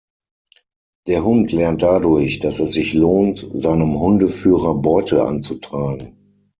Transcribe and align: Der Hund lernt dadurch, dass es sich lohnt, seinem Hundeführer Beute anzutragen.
Der 1.05 1.23
Hund 1.23 1.51
lernt 1.51 1.83
dadurch, 1.83 2.39
dass 2.39 2.59
es 2.59 2.71
sich 2.73 2.93
lohnt, 2.95 3.47
seinem 3.53 3.99
Hundeführer 3.99 4.73
Beute 4.73 5.25
anzutragen. 5.27 6.15